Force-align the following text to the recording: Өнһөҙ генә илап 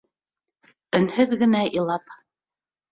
Өнһөҙ 1.01 1.37
генә 1.45 1.63
илап 1.81 2.19